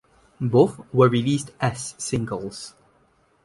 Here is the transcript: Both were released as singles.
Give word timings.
Both 0.39 0.79
were 0.91 1.09
released 1.09 1.51
as 1.59 1.93
singles. 1.99 2.73